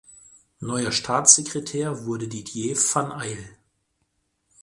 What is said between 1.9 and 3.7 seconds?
wurde Didier van Eyll.